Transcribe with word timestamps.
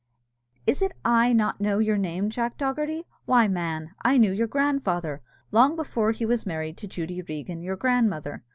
"Is 0.65 0.81
it 0.81 0.93
I 1.05 1.31
not 1.31 1.61
know 1.61 1.77
your 1.77 1.95
name, 1.95 2.31
Jack 2.31 2.57
Dogherty? 2.57 3.03
Why, 3.25 3.47
man, 3.47 3.91
I 4.01 4.17
knew 4.17 4.31
your 4.31 4.47
grandfather 4.47 5.21
long 5.51 5.75
before 5.75 6.09
he 6.11 6.25
was 6.25 6.43
married 6.43 6.75
to 6.77 6.87
Judy 6.87 7.21
Regan, 7.21 7.61
your 7.61 7.75
grandmother! 7.75 8.43